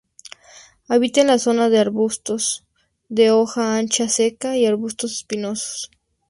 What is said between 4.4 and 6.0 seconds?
y arbustos espinosos.